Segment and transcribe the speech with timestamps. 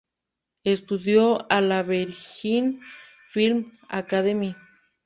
[0.63, 2.79] Estudió en la Beijing
[3.27, 4.55] Film Academy.